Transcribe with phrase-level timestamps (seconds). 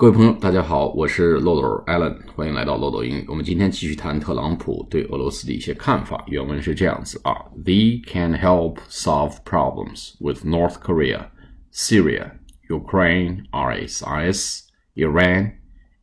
[0.00, 3.24] 各位朋友，大家好，我是漏斗 Allen，欢迎来到漏斗英语。
[3.26, 6.22] 我们今天继续谈特朗普对俄罗斯的一些看法。
[6.28, 7.34] 原文是这样子啊
[7.64, 11.30] ：They can help solve problems with North Korea,
[11.72, 12.30] Syria,
[12.68, 14.60] Ukraine, ISIS,
[14.94, 15.54] Iran,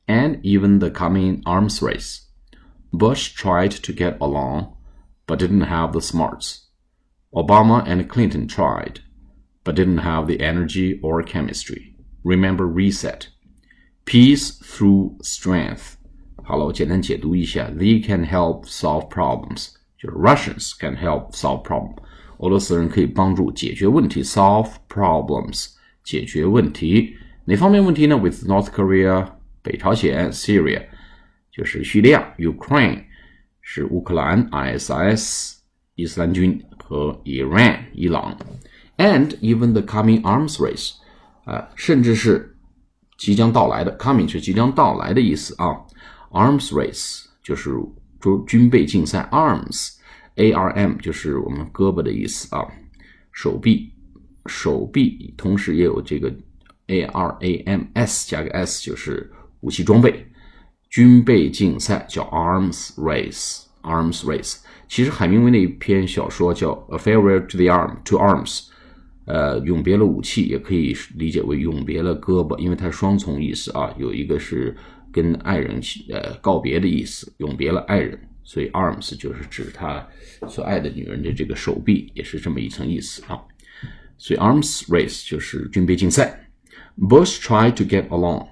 [0.08, 2.18] and even the coming arms race.
[2.92, 4.76] Bush tried to get along,
[5.26, 6.66] but didn't have the smarts.
[7.34, 9.00] Obama and Clinton tried,
[9.64, 11.96] but didn't have the energy or chemistry.
[12.26, 13.30] Remember reset.
[14.05, 15.93] Peace through strength。
[16.43, 17.71] 好了，我简单解读一下。
[17.71, 21.95] They can help solve problems，就是 Russians can help solve problem。
[22.39, 27.15] 俄罗斯人可以帮助解决问题，solve problems，解决问题。
[27.45, 28.17] 哪方面问题呢？
[28.17, 29.31] With North Korea，
[29.63, 30.87] 北朝鲜；Syria，
[31.53, 33.05] 就是叙利亚；Ukraine，
[33.61, 35.59] 是乌克兰；ISIS，
[35.95, 38.37] 伊斯兰军和 Iran，伊朗；
[38.97, 40.95] and even the coming arms race，
[41.45, 42.54] 啊，甚至是。
[43.18, 45.76] 即将到来的，coming 是即将到来的意思啊。
[46.32, 47.72] Arms race 就是
[48.20, 52.68] 军军备竞赛，arms，A R M 就是我们胳膊的意思啊，
[53.32, 53.94] 手臂，
[54.48, 56.34] 手臂，同时也有这个
[56.88, 60.28] A R A M S 加个 S 就是武器装备，
[60.90, 64.58] 军备竞赛叫 arms race，arms race。
[64.88, 68.68] 其实海明威那一篇小说叫 A Farewell to the Arm to Arms。
[69.26, 73.94] 呃，永别了武器，也可以理解为永别了胳膊，因为它是双重意思啊。
[73.98, 74.76] 有一个是
[75.12, 80.08] 跟爱人呃告别的意思，永别了爱人，所以 arms 就是指他
[80.48, 83.42] 所爱的女人的这个手臂，也是这么一层意思啊。
[84.18, 86.48] 所以 arms race 就是军备竞赛。
[86.98, 88.48] Bush tried to get along.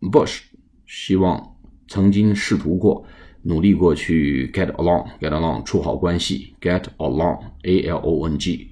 [0.00, 0.40] Bush
[0.86, 3.06] 希望曾经试图过，
[3.42, 8.70] 努力过去 get along，get along 处好关系，get along，A L O N G。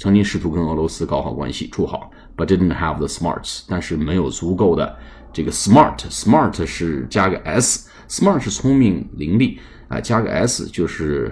[0.00, 4.96] 曾经试图跟俄罗斯搞好关系，处好，but didn't have the smarts，但是没有足够的
[5.30, 11.30] 这个 smart，smart 是加个 s，smart 是聪明伶俐啊，加个 s 就是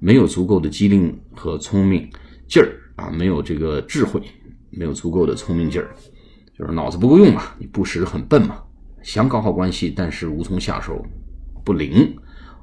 [0.00, 2.06] 没有足够的机灵和聪明
[2.46, 4.20] 劲儿啊，没有这个智慧，
[4.68, 5.88] 没有足够的聪明劲儿，
[6.58, 8.62] 就是脑子不够用嘛，你不识很笨嘛，
[9.02, 11.02] 想搞好关系，但是无从下手，
[11.64, 12.14] 不灵。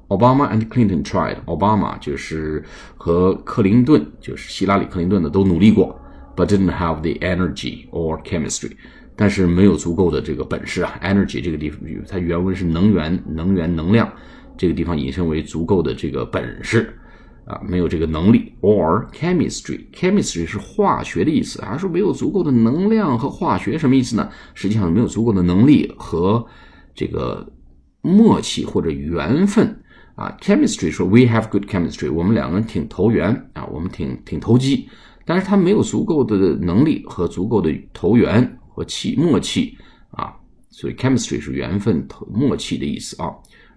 [0.09, 1.37] Obama and Clinton tried.
[1.45, 2.63] Obama 就是
[2.95, 5.99] 和克林顿，就是希拉里·克林顿的都努力过
[6.35, 8.71] ，but didn't have the energy or chemistry.
[9.17, 10.97] 但是没有足够的这个本事啊。
[11.03, 14.09] Energy 这个地方，它原文是能源、能源、能量，
[14.55, 16.97] 这个地方引申为足够的这个本事
[17.45, 18.53] 啊，没有这个能力。
[18.61, 24.29] Or chemistry，chemistry 是化学的意思，还说没有足够的能量和化学什么意思呢？
[24.53, 26.45] 实际上没有足够的能力和
[26.95, 27.51] 这个
[28.01, 29.81] 默契或者缘分。
[30.17, 34.89] 啊，chemistry 说 we have good chemistry，我们两个人挺投缘啊，我们挺挺投机，
[35.25, 39.77] 但是他没有足够的能力和足够的投缘和气默契
[40.09, 40.33] 啊，
[40.71, 43.29] 所以 chemistry 是缘分投、默契的意思啊。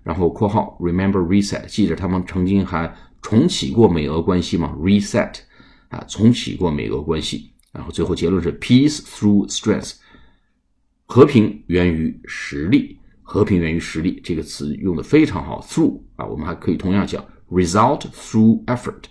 [0.03, 2.91] 然后括号 remember reset，记着他们曾经还
[3.21, 5.35] 重启过美俄关系吗？reset
[5.91, 7.51] 啊，重启过美俄关系。
[7.71, 9.97] 然后最后结论是 peace through strength，
[11.05, 12.97] 和平源于实力。
[13.30, 19.04] 和平源于实力这个词用的非常好，through 啊，我们还可以同样讲 result through effort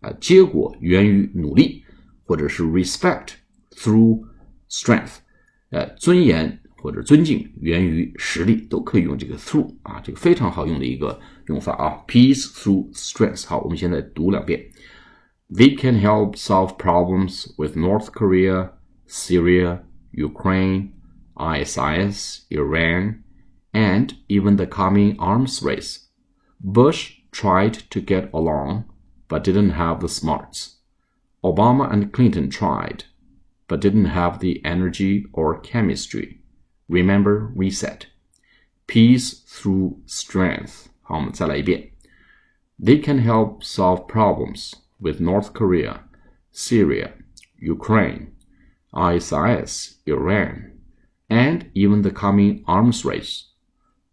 [0.00, 1.84] 啊，结果源于努力，
[2.24, 3.32] 或者是 respect
[3.72, 4.22] through
[4.70, 5.16] strength，
[5.70, 13.46] 呃，尊严或者尊敬源于实力，都可以用这个 through 啊，这个非常好用的一个用法啊，peace through strength。
[13.46, 14.64] 好，我们现在读两遍，
[15.50, 18.70] They can help solve problems with North Korea,
[19.08, 19.80] Syria,
[20.12, 20.90] Ukraine,
[21.34, 23.22] ISIS, Iran
[23.73, 26.07] and even the coming arms race.
[26.59, 28.85] Bush tried to get along,
[29.27, 30.77] but didn't have the smarts.
[31.43, 33.05] Obama and Clinton tried,
[33.67, 36.39] but didn't have the energy or chemistry.
[36.87, 38.07] Remember reset.
[38.87, 40.89] Peace through strength.
[42.79, 46.03] They can help solve problems with North Korea,
[46.51, 47.13] Syria,
[47.57, 48.35] Ukraine,
[48.93, 50.73] ISIS, Iran,
[51.29, 53.52] and even the coming arms race.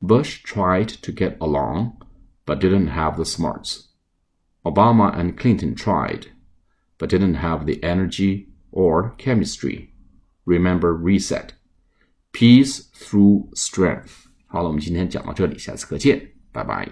[0.02, 2.02] Bush tried to get along,
[2.46, 3.90] but didn't have the smarts.
[4.64, 6.28] Obama and Clinton tried,
[6.98, 9.94] but didn't have the energy or chemistry.
[10.46, 11.54] Remember reset.
[12.32, 14.28] Peace through strength.
[14.48, 16.90] 好了，我们今天讲到这里，下次课见，拜拜。